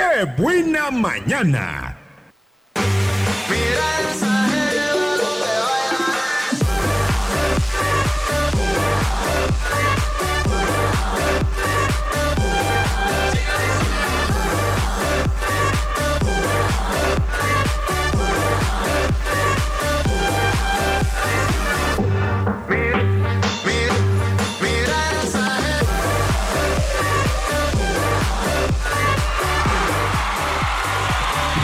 ¡Qué 0.00 0.24
buena 0.38 0.90
mañana! 0.90 2.00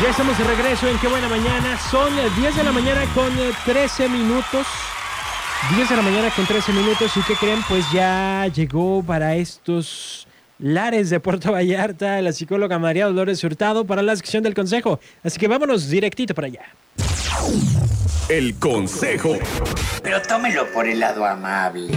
Ya 0.02 0.10
estamos 0.10 0.36
de 0.36 0.44
regreso 0.44 0.88
en 0.88 0.98
Qué 0.98 1.08
Buena 1.08 1.28
Mañana. 1.28 1.78
Son 1.90 2.12
10 2.38 2.56
de 2.56 2.62
la 2.62 2.70
mañana 2.70 3.06
con 3.14 3.32
13 3.64 4.10
minutos. 4.10 4.66
10 5.74 5.88
de 5.88 5.96
la 5.96 6.02
mañana 6.02 6.30
con 6.36 6.46
13 6.46 6.72
minutos. 6.72 7.16
¿Y 7.16 7.22
qué 7.22 7.34
creen? 7.34 7.60
Pues 7.66 7.90
ya 7.90 8.46
llegó 8.48 9.02
para 9.02 9.36
estos 9.36 10.28
lares 10.58 11.08
de 11.08 11.18
Puerto 11.18 11.52
Vallarta 11.52 12.20
la 12.20 12.32
psicóloga 12.32 12.78
María 12.78 13.06
Dolores 13.06 13.42
Hurtado 13.42 13.86
para 13.86 14.02
la 14.02 14.14
sección 14.16 14.42
del 14.42 14.54
consejo. 14.54 15.00
Así 15.24 15.38
que 15.38 15.48
vámonos 15.48 15.88
directito 15.88 16.34
para 16.34 16.48
allá. 16.48 16.66
El 18.28 18.58
consejo. 18.58 19.38
Pero 20.02 20.20
tómelo 20.20 20.70
por 20.72 20.86
el 20.86 21.00
lado 21.00 21.24
amable. 21.24 21.94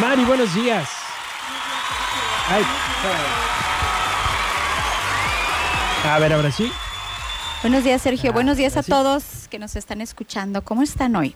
Mari, 0.00 0.24
buenos 0.24 0.52
días. 0.54 0.88
Ay, 2.48 2.64
a 6.14 6.18
ver, 6.18 6.32
ahora 6.32 6.50
sí. 6.52 6.70
Buenos 7.62 7.84
días, 7.84 8.02
Sergio. 8.02 8.30
Ah, 8.30 8.34
Buenos 8.34 8.56
días 8.56 8.76
a 8.76 8.82
sí. 8.82 8.90
todos 8.90 9.48
que 9.50 9.58
nos 9.58 9.76
están 9.76 10.00
escuchando. 10.00 10.62
¿Cómo 10.62 10.82
están 10.82 11.16
hoy? 11.16 11.34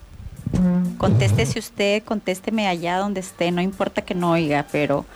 Contéstese 0.99 1.59
usted, 1.59 2.03
contésteme 2.03 2.67
allá 2.69 2.99
donde 2.99 3.21
esté, 3.21 3.51
no 3.53 3.63
importa 3.63 4.03
que 4.03 4.15
no 4.15 4.33
oiga, 4.33 4.67
pero 4.71 5.07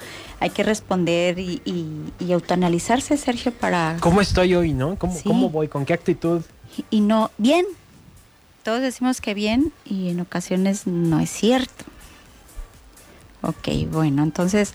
hay 0.41 0.51
que 0.51 0.63
responder 0.63 1.39
y, 1.39 1.61
y- 1.65 2.13
y 2.25 2.33
autoanalizarse, 2.33 3.17
Sergio, 3.17 3.53
para... 3.53 3.97
¿Cómo 4.01 4.21
estoy 4.21 4.55
hoy, 4.55 4.73
no? 4.73 4.97
¿Cómo, 4.97 5.15
Sí. 5.15 5.23
¿Cómo 5.25 5.51
voy? 5.51 5.69
¿Con 5.69 5.85
qué 5.85 5.93
actitud? 5.93 6.43
Y 6.91 7.01
no, 7.01 7.31
bien. 7.39 7.67
Todos 8.63 8.81
decimos 8.81 9.21
que 9.21 9.35
bien 9.35 9.73
y 9.85 10.09
en 10.09 10.21
ocasiones 10.21 10.87
no 10.87 11.21
es 11.21 11.31
cierto. 11.31 11.85
Ok, 13.43 13.69
bueno, 13.91 14.23
entonces 14.23 14.73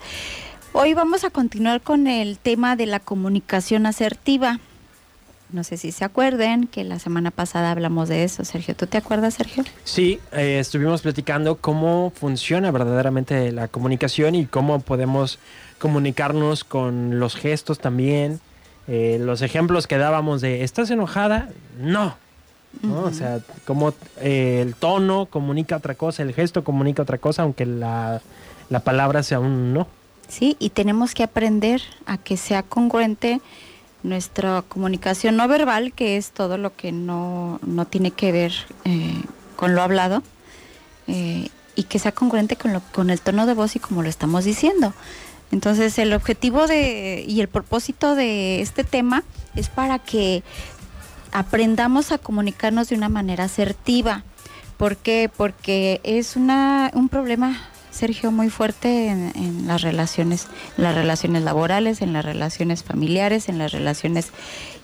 hoy 0.74 0.94
vamos 0.94 1.24
a 1.24 1.32
continuar 1.32 1.82
con 1.82 2.06
el 2.08 2.38
tema 2.38 2.76
de 2.76 2.86
la 2.86 3.00
comunicación 3.00 3.86
asertiva. 3.88 4.60
No 5.52 5.64
sé 5.64 5.78
si 5.78 5.92
se 5.92 6.06
acuerden 6.06 6.68
que 6.68 6.84
la 6.84 7.00
semana 7.00 7.32
pasada 7.32 7.72
hablamos 7.72 8.08
de 8.08 8.24
eso, 8.24 8.46
Sergio. 8.46 8.76
¿Tú 8.76 8.86
te 8.86 8.98
acuerdas, 8.98 9.34
Sergio? 9.34 9.64
Sí, 9.84 10.20
eh, 10.32 10.60
estuvimos 10.60 11.02
platicando 11.02 11.58
cómo 11.58 12.12
funciona 12.16 12.70
verdaderamente 12.70 13.52
la 13.52 13.68
comunicación 13.68 14.36
y 14.36 14.46
cómo 14.46 14.80
podemos 14.80 15.40
comunicarnos 15.80 16.64
con 16.64 17.20
los 17.20 17.36
gestos 17.36 17.80
también. 17.80 18.40
Eh, 18.88 19.18
los 19.20 19.42
ejemplos 19.42 19.88
que 19.88 19.98
dábamos 19.98 20.42
de 20.42 20.64
¿estás 20.64 20.92
enojada? 20.92 21.50
No. 21.80 22.16
¿no? 22.84 23.02
O 23.04 23.12
sea, 23.12 23.40
cómo 23.66 23.94
eh, 24.22 24.60
el 24.62 24.76
tono 24.76 25.26
comunica 25.26 25.78
otra 25.78 25.96
cosa, 25.96 26.22
el 26.22 26.34
gesto 26.34 26.64
comunica 26.64 27.02
otra 27.02 27.18
cosa, 27.18 27.42
aunque 27.42 27.66
la, 27.66 28.22
la 28.70 28.80
palabra 28.82 29.24
sea 29.24 29.40
un 29.40 29.74
no. 29.74 29.88
Sí, 30.28 30.56
y 30.60 30.70
tenemos 30.70 31.16
que 31.16 31.24
aprender 31.24 31.82
a 32.06 32.20
que 32.20 32.38
sea 32.38 32.62
congruente 32.62 33.42
nuestra 34.04 34.62
comunicación 34.62 35.36
no 35.36 35.48
verbal, 35.48 35.94
que 35.94 36.18
es 36.18 36.32
todo 36.32 36.58
lo 36.58 36.76
que 36.76 36.92
no, 36.92 37.60
no 37.66 37.86
tiene 37.86 38.12
que 38.12 38.32
ver 38.32 38.54
eh, 38.86 39.22
con 39.56 39.76
lo 39.76 39.82
hablado, 39.82 40.24
eh, 41.08 41.50
y 41.76 41.84
que 41.84 42.00
sea 42.00 42.12
congruente 42.12 42.56
con, 42.56 42.74
lo, 42.74 42.82
con 42.94 43.10
el 43.10 43.22
tono 43.22 43.46
de 43.46 43.54
voz 43.54 43.76
y 43.76 43.80
como 43.80 44.04
lo 44.04 44.10
estamos 44.10 44.46
diciendo. 44.46 44.94
Entonces, 45.52 45.98
el 45.98 46.14
objetivo 46.14 46.68
de, 46.68 47.26
y 47.28 47.42
el 47.42 47.48
propósito 47.48 48.16
de 48.16 48.62
este 48.62 48.84
tema 48.84 49.24
es 49.56 49.70
para 49.70 50.00
que 50.00 50.44
aprendamos 51.32 52.12
a 52.12 52.18
comunicarnos 52.18 52.90
de 52.90 52.96
una 52.96 53.10
manera 53.10 53.46
asertiva. 53.46 54.24
¿Por 54.78 54.98
qué? 54.98 55.30
Porque 55.36 56.00
es 56.04 56.36
una, 56.36 56.92
un 56.94 57.10
problema, 57.10 57.58
Sergio, 57.92 58.32
muy 58.32 58.50
fuerte 58.50 59.08
en, 59.08 59.32
en 59.36 59.68
las 59.68 59.82
relaciones, 59.82 60.48
en 60.78 60.84
las 60.84 60.96
relaciones 60.96 61.44
laborales, 61.44 62.02
en 62.02 62.14
las 62.14 62.24
relaciones 62.24 62.84
familiares, 62.84 63.50
en 63.50 63.58
las 63.58 63.72
relaciones 63.72 64.28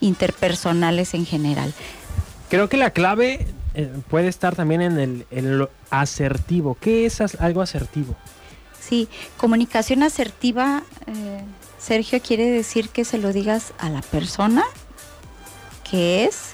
interpersonales 0.01 1.13
en 1.13 1.25
general. 1.25 1.73
Creo 2.49 2.69
que 2.69 2.77
la 2.77 2.91
clave 2.91 3.47
eh, 3.73 3.91
puede 4.09 4.27
estar 4.27 4.55
también 4.55 4.81
en 4.81 4.99
el 4.99 5.25
en 5.31 5.57
lo 5.57 5.69
asertivo. 5.89 6.77
¿Qué 6.79 7.05
es 7.05 7.19
algo 7.39 7.61
asertivo? 7.61 8.15
Sí, 8.79 9.07
comunicación 9.37 10.03
asertiva, 10.03 10.83
eh, 11.07 11.41
Sergio, 11.79 12.21
quiere 12.21 12.49
decir 12.49 12.89
que 12.89 13.03
se 13.05 13.17
lo 13.17 13.33
digas 13.33 13.73
a 13.79 13.89
la 13.89 14.01
persona 14.01 14.63
que 15.89 16.25
es, 16.25 16.51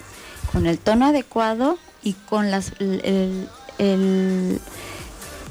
con 0.51 0.65
el 0.65 0.77
tono 0.77 1.07
adecuado 1.07 1.77
y 2.03 2.13
con 2.13 2.51
las, 2.51 2.73
el- 2.79 3.47
el- 3.77 4.59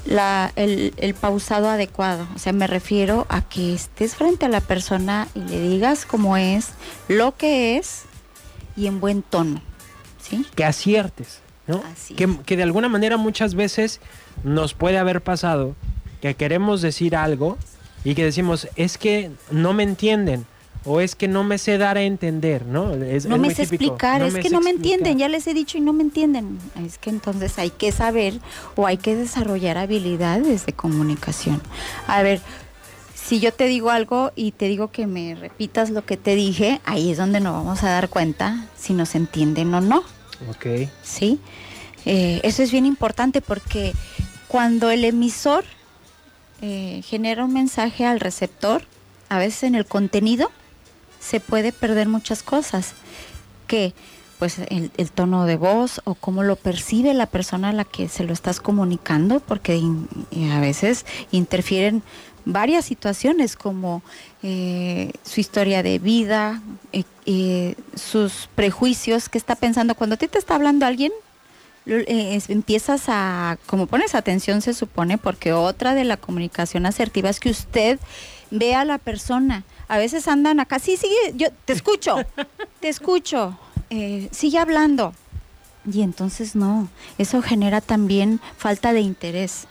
la- 0.05 0.51
el- 0.55 0.93
el 0.97 1.13
pausado 1.13 1.69
adecuado. 1.69 2.27
O 2.35 2.39
sea, 2.39 2.53
me 2.53 2.67
refiero 2.67 3.25
a 3.29 3.41
que 3.41 3.73
estés 3.73 4.15
frente 4.15 4.45
a 4.45 4.49
la 4.49 4.61
persona 4.61 5.27
y 5.35 5.39
le 5.41 5.59
digas 5.61 6.05
cómo 6.05 6.37
es, 6.37 6.69
lo 7.07 7.35
que 7.37 7.77
es 7.77 8.03
y 8.75 8.87
en 8.87 8.99
buen 8.99 9.21
tono. 9.21 9.61
¿Sí? 10.21 10.45
que 10.55 10.63
aciertes, 10.63 11.41
¿no? 11.67 11.83
Así 11.91 12.13
Que, 12.13 12.23
es. 12.25 12.29
que 12.45 12.55
de 12.55 12.63
alguna 12.63 12.87
manera 12.87 13.17
muchas 13.17 13.53
veces 13.55 13.99
nos 14.43 14.73
puede 14.73 14.97
haber 14.97 15.21
pasado 15.21 15.75
que 16.21 16.35
queremos 16.35 16.81
decir 16.81 17.15
algo 17.15 17.57
y 18.03 18.15
que 18.15 18.23
decimos, 18.23 18.67
es 18.75 18.97
que 18.97 19.31
no 19.49 19.73
me 19.73 19.83
entienden 19.83 20.45
o 20.83 20.99
es 20.99 21.15
que 21.15 21.27
no 21.27 21.43
me 21.43 21.57
sé 21.57 21.77
dar 21.77 21.97
a 21.97 22.01
entender, 22.01 22.65
¿no? 22.65 22.93
Es, 22.93 23.25
no 23.25 23.35
es 23.35 23.41
me 23.41 23.53
sé 23.53 23.67
típico, 23.67 23.93
explicar, 23.93 24.23
es 24.23 24.35
que 24.35 24.49
no 24.49 24.61
me 24.61 24.71
entienden, 24.71 25.17
ya 25.17 25.29
les 25.29 25.45
he 25.47 25.53
dicho 25.53 25.77
y 25.77 25.81
no 25.81 25.93
me 25.93 26.03
entienden. 26.03 26.57
Es 26.83 26.97
que 26.97 27.11
entonces 27.11 27.59
hay 27.59 27.69
que 27.69 27.91
saber 27.91 28.39
o 28.75 28.87
hay 28.87 28.97
que 28.97 29.15
desarrollar 29.15 29.77
habilidades 29.77 30.65
de 30.65 30.73
comunicación. 30.73 31.61
A 32.07 32.23
ver, 32.23 32.41
si 33.13 33.39
yo 33.39 33.53
te 33.53 33.65
digo 33.65 33.91
algo 33.91 34.31
y 34.35 34.51
te 34.51 34.67
digo 34.67 34.91
que 34.91 35.05
me 35.05 35.35
repitas 35.35 35.91
lo 35.91 36.03
que 36.03 36.17
te 36.17 36.35
dije, 36.35 36.81
ahí 36.83 37.11
es 37.11 37.17
donde 37.17 37.39
nos 37.39 37.53
vamos 37.53 37.83
a 37.83 37.89
dar 37.89 38.09
cuenta 38.09 38.65
si 38.77 38.93
nos 38.93 39.13
entienden 39.13 39.73
o 39.75 39.81
no. 39.81 40.03
Ok. 40.49 40.89
¿sí? 41.03 41.39
Eh, 42.05 42.39
eso 42.43 42.63
es 42.63 42.71
bien 42.71 42.87
importante 42.87 43.41
porque 43.41 43.93
cuando 44.47 44.89
el 44.89 45.05
emisor 45.05 45.63
eh, 46.61 47.03
genera 47.05 47.45
un 47.45 47.53
mensaje 47.53 48.05
al 48.05 48.19
receptor, 48.19 48.83
a 49.29 49.37
veces 49.37 49.63
en 49.63 49.75
el 49.75 49.85
contenido 49.85 50.51
se 51.21 51.39
puede 51.39 51.71
perder 51.71 52.09
muchas 52.09 52.43
cosas, 52.43 52.93
que 53.67 53.93
pues 54.39 54.57
el, 54.57 54.91
el 54.97 55.11
tono 55.11 55.45
de 55.45 55.55
voz 55.55 56.01
o 56.03 56.15
cómo 56.15 56.41
lo 56.41 56.55
percibe 56.55 57.13
la 57.13 57.27
persona 57.27 57.69
a 57.69 57.73
la 57.73 57.85
que 57.85 58.09
se 58.09 58.23
lo 58.23 58.33
estás 58.33 58.59
comunicando, 58.59 59.39
porque 59.39 59.79
y 60.31 60.49
a 60.49 60.59
veces 60.59 61.05
interfieren 61.31 62.01
varias 62.45 62.85
situaciones 62.85 63.55
como 63.55 64.01
eh, 64.43 65.11
su 65.23 65.39
historia 65.39 65.83
de 65.83 65.99
vida, 65.99 66.61
eh, 66.91 67.03
eh, 67.27 67.75
sus 67.95 68.49
prejuicios, 68.55 69.29
qué 69.29 69.37
está 69.37 69.55
pensando. 69.55 69.95
Cuando 69.95 70.15
a 70.15 70.17
ti 70.17 70.27
te 70.27 70.39
está 70.39 70.55
hablando 70.55 70.87
alguien, 70.87 71.11
eh, 71.85 72.39
empiezas 72.47 73.03
a, 73.07 73.57
como 73.65 73.87
pones 73.87 74.15
atención 74.15 74.61
se 74.61 74.73
supone, 74.73 75.17
porque 75.17 75.53
otra 75.53 75.93
de 75.93 76.03
la 76.03 76.17
comunicación 76.17 76.85
asertiva 76.85 77.29
es 77.29 77.39
que 77.39 77.49
usted 77.49 77.99
vea 78.49 78.81
a 78.81 78.85
la 78.85 78.97
persona. 78.97 79.63
A 79.91 79.97
veces 79.97 80.25
andan 80.29 80.61
acá, 80.61 80.79
sí, 80.79 80.95
sigue, 80.95 81.33
yo 81.35 81.49
te 81.65 81.73
escucho, 81.73 82.15
te 82.79 82.87
escucho, 82.87 83.59
eh, 83.89 84.29
sigue 84.31 84.57
hablando. 84.57 85.13
Y 85.91 86.01
entonces 86.01 86.55
no, 86.55 86.87
eso 87.17 87.41
genera 87.41 87.81
también 87.81 88.39
falta 88.57 88.93
de 88.93 89.01
interés. 89.01 89.67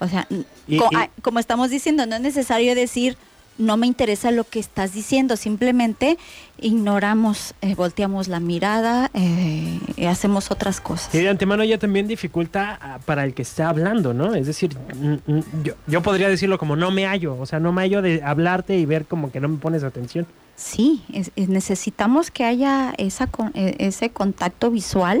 O 0.00 0.08
sea, 0.08 0.26
n- 0.30 0.46
Y- 0.66 0.78
co- 0.78 0.88
y- 0.90 1.20
como 1.20 1.38
estamos 1.38 1.68
diciendo, 1.68 2.06
no 2.06 2.14
es 2.16 2.22
necesario 2.22 2.74
decir 2.74 3.18
no 3.62 3.76
me 3.76 3.86
interesa 3.86 4.30
lo 4.30 4.44
que 4.44 4.58
estás 4.60 4.92
diciendo, 4.92 5.36
simplemente 5.36 6.18
ignoramos, 6.60 7.54
eh, 7.60 7.74
volteamos 7.74 8.28
la 8.28 8.40
mirada 8.40 9.10
eh, 9.14 9.78
y 9.96 10.04
hacemos 10.06 10.50
otras 10.50 10.80
cosas. 10.80 11.14
Y 11.14 11.18
de 11.18 11.28
antemano 11.28 11.64
ya 11.64 11.78
también 11.78 12.06
dificulta 12.08 12.78
ah, 12.80 12.98
para 13.04 13.24
el 13.24 13.34
que 13.34 13.42
está 13.42 13.68
hablando, 13.68 14.14
¿no? 14.14 14.34
Es 14.34 14.46
decir, 14.46 14.76
mm, 14.94 15.32
mm, 15.32 15.40
yo, 15.64 15.74
yo 15.86 16.02
podría 16.02 16.28
decirlo 16.28 16.58
como 16.58 16.76
no 16.76 16.90
me 16.90 17.06
hallo, 17.06 17.36
o 17.38 17.46
sea, 17.46 17.60
no 17.60 17.72
me 17.72 17.82
hallo 17.82 18.02
de 18.02 18.22
hablarte 18.22 18.76
y 18.78 18.86
ver 18.86 19.06
como 19.06 19.30
que 19.32 19.40
no 19.40 19.48
me 19.48 19.58
pones 19.58 19.82
atención. 19.84 20.26
Sí, 20.56 21.02
es- 21.12 21.30
es- 21.36 21.48
necesitamos 21.48 22.30
que 22.30 22.44
haya 22.44 22.92
esa, 22.98 23.26
con- 23.26 23.52
eh, 23.54 23.76
ese 23.78 24.10
contacto 24.10 24.70
visual, 24.70 25.20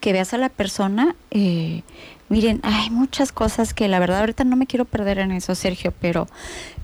que 0.00 0.12
veas 0.12 0.34
a 0.34 0.38
la 0.38 0.48
persona. 0.48 1.14
eh, 1.30 1.82
miren, 2.32 2.60
hay 2.62 2.88
muchas 2.88 3.30
cosas 3.30 3.74
que 3.74 3.88
la 3.88 3.98
verdad 3.98 4.20
ahorita 4.20 4.44
no 4.44 4.56
me 4.56 4.66
quiero 4.66 4.86
perder 4.86 5.18
en 5.18 5.32
eso, 5.32 5.54
Sergio, 5.54 5.92
pero, 6.00 6.28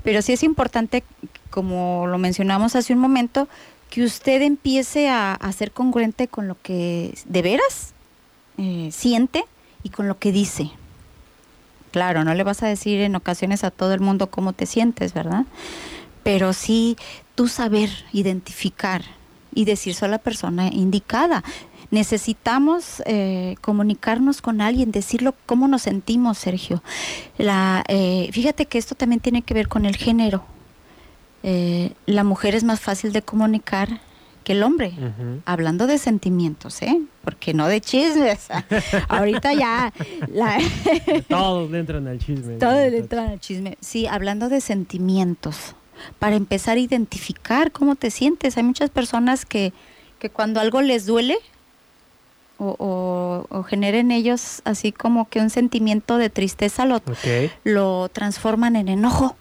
pero 0.04 0.20
sí 0.20 0.34
es 0.34 0.42
importante 0.42 1.04
como 1.48 2.06
lo 2.06 2.18
mencionamos 2.18 2.76
hace 2.76 2.92
un 2.92 2.98
momento, 2.98 3.48
que 3.88 4.04
usted 4.04 4.42
empiece 4.42 5.08
a, 5.08 5.38
ser 5.56 5.72
congruente 5.72 6.28
con 6.28 6.48
lo 6.48 6.60
que 6.60 7.14
de 7.24 7.40
veras 7.40 7.94
eh, 8.58 8.90
siente 8.92 9.46
y 9.82 9.88
con 9.88 10.06
lo 10.06 10.18
que 10.18 10.32
dice. 10.32 10.70
Claro, 11.92 12.24
no 12.24 12.34
le 12.34 12.44
vas 12.44 12.62
a 12.62 12.66
decir 12.66 13.00
en 13.00 13.16
ocasiones 13.16 13.64
a 13.64 13.70
todo 13.70 13.94
el 13.94 14.00
mundo 14.00 14.30
cómo 14.30 14.52
te 14.52 14.66
sientes, 14.66 15.14
¿verdad? 15.14 15.46
Pero 16.22 16.52
sí 16.52 16.98
tú 17.34 17.48
saber 17.48 17.88
identificar 18.12 19.02
y 19.54 19.64
decirse 19.64 20.04
a 20.04 20.08
la 20.08 20.18
persona 20.18 20.68
indicada. 20.68 21.42
Necesitamos 21.90 23.02
eh, 23.06 23.56
comunicarnos 23.62 24.42
con 24.42 24.60
alguien, 24.60 24.90
decirlo 24.92 25.34
cómo 25.46 25.68
nos 25.68 25.82
sentimos, 25.82 26.36
Sergio. 26.36 26.82
La, 27.38 27.82
eh, 27.88 28.28
fíjate 28.32 28.66
que 28.66 28.76
esto 28.76 28.94
también 28.94 29.20
tiene 29.20 29.42
que 29.42 29.54
ver 29.54 29.68
con 29.68 29.86
el 29.86 29.96
género. 29.96 30.44
Eh, 31.42 31.92
la 32.04 32.24
mujer 32.24 32.54
es 32.54 32.64
más 32.64 32.80
fácil 32.80 33.12
de 33.12 33.22
comunicar 33.22 34.00
que 34.44 34.52
el 34.52 34.62
hombre, 34.62 34.92
hablando 35.44 35.86
de 35.86 35.98
sentimientos, 35.98 36.80
¿eh? 36.82 37.00
Porque 37.22 37.52
no 37.52 37.68
de 37.68 37.80
chismes. 37.80 38.48
Ahorita 39.08 39.52
ya 39.52 39.92
la, 40.32 40.58
Todos 41.28 41.70
le 41.70 41.80
entran 41.80 42.06
al 42.06 42.18
chisme. 42.18 42.54
todo 42.54 42.72
¿no? 42.72 42.78
le 42.78 42.98
entra 42.98 43.26
en 43.26 43.32
el 43.32 43.40
chisme. 43.40 43.76
Sí, 43.80 44.06
hablando 44.06 44.48
de 44.48 44.60
sentimientos, 44.62 45.74
para 46.18 46.36
empezar 46.36 46.76
a 46.76 46.80
identificar 46.80 47.72
cómo 47.72 47.94
te 47.94 48.10
sientes. 48.10 48.56
Hay 48.56 48.62
muchas 48.62 48.88
personas 48.88 49.44
que, 49.44 49.72
que 50.18 50.30
cuando 50.30 50.60
algo 50.60 50.80
les 50.80 51.04
duele 51.04 51.38
o, 52.58 52.76
o, 52.78 53.56
o 53.56 53.62
genera 53.62 53.98
en 53.98 54.10
ellos 54.10 54.62
así 54.64 54.92
como 54.92 55.28
que 55.28 55.40
un 55.40 55.50
sentimiento 55.50 56.18
de 56.18 56.30
tristeza, 56.30 56.86
lo 57.64 58.08
transforman 58.08 58.76
en 58.76 58.88
enojo. 58.88 59.36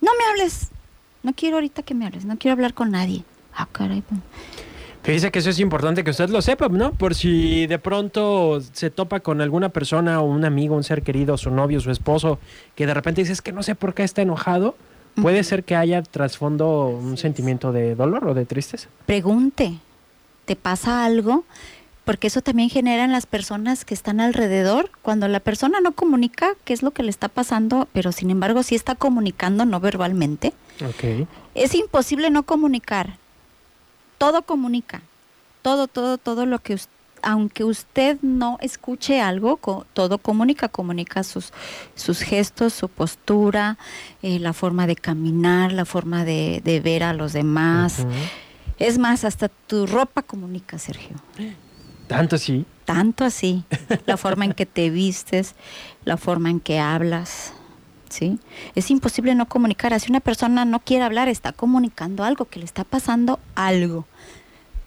No 0.00 0.10
me 0.18 0.24
hables. 0.30 0.68
No 1.22 1.32
quiero 1.34 1.56
ahorita 1.56 1.82
que 1.82 1.94
me 1.94 2.06
hables. 2.06 2.24
No 2.24 2.38
quiero 2.38 2.52
hablar 2.52 2.74
con 2.74 2.90
nadie. 2.90 3.24
Ah, 3.54 3.66
caray. 3.70 4.02
pues. 4.02 4.20
Fíjese 5.02 5.30
que 5.30 5.38
eso 5.38 5.50
es 5.50 5.58
importante 5.58 6.04
que 6.04 6.10
usted 6.10 6.28
lo 6.28 6.42
sepa, 6.42 6.68
¿no? 6.68 6.92
Por 6.92 7.14
si 7.14 7.66
de 7.66 7.78
pronto 7.78 8.60
se 8.72 8.90
topa 8.90 9.20
con 9.20 9.40
alguna 9.40 9.70
persona 9.70 10.20
o 10.20 10.24
un 10.26 10.44
amigo, 10.44 10.76
un 10.76 10.84
ser 10.84 11.02
querido, 11.02 11.36
su 11.38 11.50
novio, 11.50 11.80
su 11.80 11.90
esposo, 11.90 12.38
que 12.74 12.86
de 12.86 12.94
repente 12.94 13.22
dices 13.22 13.40
que 13.40 13.52
no 13.52 13.62
sé 13.62 13.74
por 13.74 13.94
qué 13.94 14.02
está 14.02 14.22
enojado, 14.22 14.76
puede 15.20 15.44
ser 15.44 15.64
que 15.64 15.76
haya 15.76 16.02
trasfondo 16.02 16.88
un 16.88 17.16
sentimiento 17.16 17.72
de 17.72 17.94
dolor 17.94 18.28
o 18.28 18.34
de 18.34 18.44
tristeza. 18.44 18.88
Pregunte. 19.06 19.78
¿Te 20.48 20.56
pasa 20.56 21.04
algo? 21.04 21.44
Porque 22.06 22.28
eso 22.28 22.40
también 22.40 22.70
genera 22.70 23.04
en 23.04 23.12
las 23.12 23.26
personas 23.26 23.84
que 23.84 23.92
están 23.92 24.18
alrededor. 24.18 24.90
Cuando 25.02 25.28
la 25.28 25.40
persona 25.40 25.80
no 25.82 25.92
comunica 25.92 26.54
qué 26.64 26.72
es 26.72 26.82
lo 26.82 26.90
que 26.92 27.02
le 27.02 27.10
está 27.10 27.28
pasando, 27.28 27.86
pero 27.92 28.12
sin 28.12 28.30
embargo 28.30 28.62
sí 28.62 28.74
está 28.74 28.94
comunicando 28.94 29.66
no 29.66 29.78
verbalmente, 29.78 30.54
es 31.54 31.74
imposible 31.74 32.30
no 32.30 32.44
comunicar. 32.44 33.18
Todo 34.16 34.40
comunica. 34.40 35.02
Todo, 35.60 35.86
todo, 35.86 36.16
todo 36.16 36.46
lo 36.46 36.60
que 36.60 36.72
us- 36.74 36.88
aunque 37.20 37.62
usted 37.64 38.16
no 38.22 38.56
escuche 38.62 39.20
algo, 39.20 39.58
todo 39.92 40.16
comunica, 40.16 40.68
comunica 40.68 41.22
sus, 41.24 41.52
sus 41.94 42.20
gestos, 42.22 42.72
su 42.72 42.88
postura, 42.88 43.76
eh, 44.22 44.38
la 44.38 44.54
forma 44.54 44.86
de 44.86 44.96
caminar, 44.96 45.72
la 45.72 45.84
forma 45.84 46.24
de, 46.24 46.62
de 46.64 46.80
ver 46.80 47.02
a 47.02 47.12
los 47.12 47.34
demás. 47.34 47.98
Ujú. 47.98 48.08
Es 48.78 48.98
más, 48.98 49.24
hasta 49.24 49.48
tu 49.48 49.86
ropa 49.86 50.22
comunica, 50.22 50.78
Sergio. 50.78 51.16
Tanto 52.06 52.38
sí. 52.38 52.64
Tanto 52.84 53.24
así. 53.24 53.64
La 54.06 54.16
forma 54.16 54.44
en 54.44 54.54
que 54.54 54.66
te 54.66 54.88
vistes, 54.90 55.54
la 56.04 56.16
forma 56.16 56.50
en 56.50 56.60
que 56.60 56.78
hablas. 56.78 57.52
¿Sí? 58.08 58.38
Es 58.74 58.90
imposible 58.90 59.34
no 59.34 59.46
comunicar. 59.46 59.98
Si 60.00 60.10
una 60.10 60.20
persona 60.20 60.64
no 60.64 60.80
quiere 60.80 61.04
hablar, 61.04 61.28
está 61.28 61.52
comunicando 61.52 62.24
algo, 62.24 62.46
que 62.46 62.58
le 62.58 62.64
está 62.64 62.84
pasando 62.84 63.38
algo. 63.54 64.06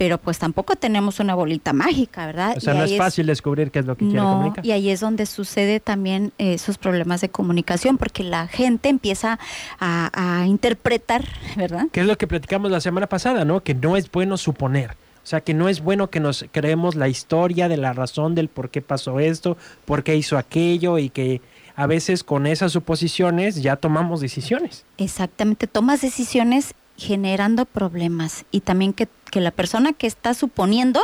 Pero 0.02 0.18
pues 0.18 0.40
tampoco 0.40 0.76
tenemos 0.76 1.20
una 1.20 1.36
bolita 1.36 1.74
mágica, 1.74 2.26
¿verdad? 2.26 2.56
O 2.58 2.60
sea, 2.60 2.74
Y 2.74 2.78
no 2.80 2.84
es 2.86 2.98
fácil 2.98 3.28
descubrir 3.28 3.70
qué 3.70 3.78
es 3.78 3.86
lo 3.86 3.96
que 3.96 4.06
quiere 4.06 4.20
no, 4.20 4.32
comunicar. 4.34 4.66
y 4.66 4.72
ahí 4.72 4.90
es 4.90 5.00
donde 5.00 5.28
sucede 5.28 5.80
también 5.80 6.34
eh, 6.40 6.56
esos 6.56 6.80
problemas 6.80 7.22
de 7.22 7.30
comunicación, 7.30 8.00
porque 8.00 8.24
la 8.24 8.48
gente 8.48 8.90
empieza 8.90 9.38
a, 9.80 10.40
a 10.42 10.48
interpretar, 10.48 11.24
¿verdad? 11.56 11.86
Que 11.92 12.00
es 12.00 12.08
lo 12.08 12.18
que 12.18 12.26
platicamos 12.26 12.72
la 12.72 12.82
semana 12.82 13.06
pasada, 13.06 13.46
¿no? 13.46 13.62
Que 13.62 13.76
no 13.76 13.96
es 13.96 14.10
bueno 14.12 14.38
suponer. 14.38 14.98
O 15.24 15.28
sea, 15.28 15.42
que 15.42 15.54
no 15.54 15.70
es 15.70 15.82
bueno 15.84 16.10
que 16.10 16.20
nos 16.20 16.46
creemos 16.52 16.96
la 16.96 17.08
historia 17.08 17.70
de 17.70 17.78
la 17.78 17.94
razón 17.94 18.34
del 18.34 18.48
por 18.48 18.72
qué 18.72 18.82
pasó 18.82 19.20
esto, 19.20 19.56
por 19.86 20.04
qué 20.04 20.16
hizo 20.16 20.36
aquello 20.40 20.98
y 20.98 21.12
que 21.12 21.42
a 21.76 21.86
veces 21.86 22.24
con 22.24 22.48
esas 22.48 22.72
suposiciones 22.72 23.62
ya 23.62 23.76
tomamos 23.76 24.20
decisiones. 24.20 24.84
Exactamente, 24.98 25.68
tomas 25.68 26.02
decisiones 26.02 26.74
generando 27.02 27.66
problemas 27.66 28.46
y 28.52 28.60
también 28.60 28.94
que, 28.94 29.08
que 29.32 29.42
la 29.42 29.50
persona 29.50 29.92
que 29.92 30.06
está 30.06 30.36
suponiendo 30.36 31.02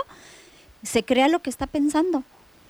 se 0.83 1.03
crea 1.03 1.27
lo 1.27 1.41
que 1.41 1.49
está 1.49 1.65
pensando 1.65 2.23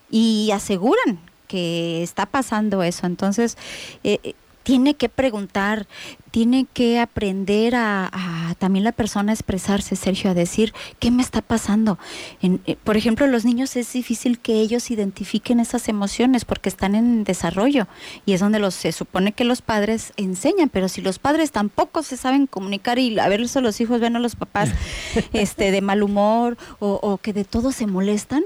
y 0.10 0.52
aseguran 0.54 1.20
que 1.48 2.04
está 2.04 2.26
pasando 2.26 2.84
eso. 2.84 3.06
Entonces, 3.06 3.58
eh, 4.06 4.20
eh, 4.24 4.34
tiene 4.68 4.96
que 4.96 5.08
preguntar, 5.08 5.88
tiene 6.30 6.66
que 6.74 7.00
aprender 7.00 7.74
a, 7.74 8.10
a 8.12 8.54
también 8.56 8.84
la 8.84 8.92
persona 8.92 9.32
a 9.32 9.34
expresarse, 9.34 9.96
Sergio, 9.96 10.32
a 10.32 10.34
decir, 10.34 10.74
¿qué 11.00 11.10
me 11.10 11.22
está 11.24 11.42
pasando? 11.42 11.98
En- 12.42 12.60
eh, 12.66 12.76
por 12.84 12.98
ejemplo, 12.98 13.28
los 13.28 13.46
niños 13.46 13.78
es 13.78 13.94
difícil 13.94 14.40
que 14.40 14.56
ellos 14.60 14.92
identifiquen 14.92 15.62
esas 15.62 15.88
emociones 15.88 16.44
porque 16.44 16.68
están 16.68 16.96
en 16.96 17.24
desarrollo 17.24 17.88
y 18.26 18.34
es 18.34 18.42
donde 18.42 18.60
los, 18.60 18.74
se 18.76 18.92
supone 18.92 19.32
que 19.32 19.46
los 19.46 19.62
padres 19.62 20.12
enseñan, 20.18 20.68
pero 20.68 20.90
si 20.90 21.00
los 21.02 21.18
padres 21.18 21.52
tampoco 21.54 22.04
se 22.04 22.18
saben 22.18 22.46
comunicar 22.46 23.00
y 23.00 23.18
a 23.20 23.30
veces 23.30 23.62
los 23.64 23.80
hijos 23.80 24.02
ven 24.02 24.18
a 24.18 24.20
los 24.20 24.36
papás 24.36 24.70
este, 25.32 25.72
de 25.72 25.80
mal 25.80 26.04
humor 26.04 26.58
o, 26.80 27.00
o 27.02 27.20
que 27.20 27.32
de 27.32 27.46
todo 27.46 27.72
se 27.72 27.88
molestan, 27.88 28.44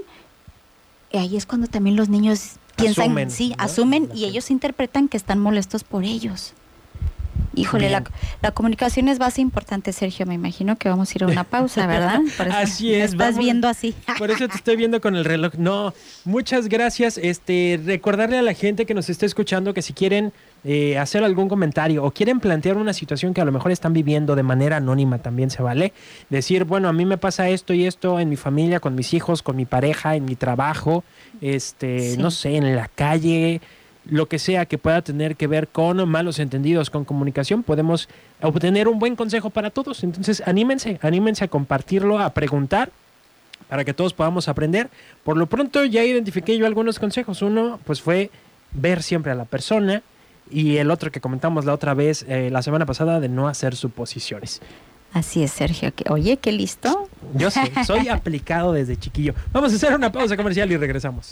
ahí 1.12 1.36
es 1.36 1.46
cuando 1.46 1.66
también 1.66 1.96
los 1.96 2.08
niños 2.08 2.52
piensan, 2.76 3.04
Asumen, 3.04 3.30
sí, 3.30 3.50
¿no? 3.50 3.64
asumen 3.64 4.08
y 4.14 4.24
ellos 4.24 4.50
interpretan 4.50 5.08
que 5.08 5.16
están 5.16 5.38
molestos 5.38 5.84
por 5.84 6.04
ellos. 6.04 6.54
Híjole, 7.54 7.90
la, 7.90 8.02
la 8.40 8.52
comunicación 8.52 9.08
es 9.08 9.18
base 9.18 9.42
importante, 9.42 9.92
Sergio. 9.92 10.24
Me 10.24 10.32
imagino 10.34 10.76
que 10.76 10.88
vamos 10.88 11.10
a 11.10 11.12
ir 11.18 11.24
a 11.24 11.26
una 11.26 11.44
pausa, 11.44 11.86
¿verdad? 11.88 12.20
Por 12.38 12.48
eso 12.48 12.56
Así 12.56 12.88
me 12.88 12.98
es, 13.04 13.12
Estás 13.12 13.18
vamos. 13.32 13.44
viendo 13.44 13.68
así. 13.68 13.94
Por 14.16 14.30
eso 14.30 14.48
te 14.48 14.56
estoy 14.56 14.76
viendo 14.76 15.02
con 15.02 15.16
el 15.16 15.24
reloj. 15.26 15.54
No, 15.58 15.92
muchas 16.24 16.68
gracias. 16.68 17.18
Este, 17.18 17.78
recordarle 17.84 18.38
a 18.38 18.42
la 18.42 18.54
gente 18.54 18.86
que 18.86 18.94
nos 18.94 19.10
está 19.10 19.26
escuchando 19.26 19.74
que 19.74 19.82
si 19.82 19.92
quieren 19.92 20.32
eh, 20.64 20.96
hacer 20.98 21.24
algún 21.24 21.48
comentario 21.48 22.04
o 22.04 22.12
quieren 22.12 22.38
plantear 22.38 22.76
una 22.76 22.92
situación 22.92 23.34
que 23.34 23.40
a 23.40 23.44
lo 23.44 23.50
mejor 23.52 23.72
están 23.72 23.92
viviendo 23.92 24.36
de 24.36 24.42
manera 24.44 24.76
anónima, 24.76 25.18
también 25.18 25.50
se 25.50 25.62
vale. 25.62 25.92
Decir, 26.30 26.64
bueno, 26.64 26.88
a 26.88 26.92
mí 26.92 27.04
me 27.04 27.18
pasa 27.18 27.48
esto 27.48 27.74
y 27.74 27.84
esto 27.86 28.20
en 28.20 28.28
mi 28.28 28.36
familia, 28.36 28.78
con 28.78 28.94
mis 28.94 29.12
hijos, 29.14 29.42
con 29.42 29.56
mi 29.56 29.64
pareja, 29.64 30.14
en 30.14 30.24
mi 30.24 30.36
trabajo, 30.36 31.02
este, 31.40 32.12
Sí. 32.12 32.16
no 32.16 32.30
sé, 32.30 32.56
en 32.56 32.76
la 32.76 32.88
calle, 32.88 33.60
lo 34.04 34.26
que 34.26 34.38
sea 34.38 34.66
que 34.66 34.78
pueda 34.78 35.02
tener 35.02 35.36
que 35.36 35.46
ver 35.46 35.68
con 35.68 36.08
malos 36.08 36.38
entendidos, 36.38 36.90
con 36.90 37.04
comunicación, 37.04 37.62
podemos 37.62 38.08
obtener 38.40 38.88
un 38.88 38.98
buen 38.98 39.16
consejo 39.16 39.50
para 39.50 39.70
todos. 39.70 40.02
Entonces, 40.04 40.42
anímense, 40.46 40.98
anímense 41.02 41.44
a 41.44 41.48
compartirlo, 41.48 42.18
a 42.18 42.30
preguntar 42.34 42.90
para 43.68 43.84
que 43.84 43.94
todos 43.94 44.12
podamos 44.12 44.48
aprender. 44.48 44.90
Por 45.24 45.36
lo 45.36 45.46
pronto 45.46 45.84
ya 45.84 46.04
identifiqué 46.04 46.58
yo 46.58 46.66
algunos 46.66 46.98
consejos. 46.98 47.42
Uno, 47.42 47.78
pues 47.84 48.00
fue 48.02 48.30
ver 48.72 49.02
siempre 49.02 49.32
a 49.32 49.34
la 49.34 49.44
persona 49.44 50.02
y 50.52 50.76
el 50.76 50.90
otro 50.90 51.10
que 51.10 51.20
comentamos 51.20 51.64
la 51.64 51.72
otra 51.74 51.94
vez, 51.94 52.24
eh, 52.28 52.50
la 52.52 52.62
semana 52.62 52.86
pasada, 52.86 53.20
de 53.20 53.28
no 53.28 53.48
hacer 53.48 53.74
suposiciones. 53.76 54.60
Así 55.12 55.42
es, 55.42 55.50
Sergio. 55.52 55.94
que- 55.94 56.10
Oye, 56.10 56.38
qué 56.38 56.52
listo. 56.52 57.08
Yo 57.34 57.50
sé, 57.50 57.60
soy 57.86 58.08
aplicado 58.08 58.72
desde 58.72 58.96
chiquillo. 58.96 59.34
Vamos 59.52 59.72
a 59.72 59.76
hacer 59.76 59.94
una 59.94 60.10
pausa 60.10 60.36
comercial 60.36 60.70
y 60.72 60.76
regresamos. 60.76 61.30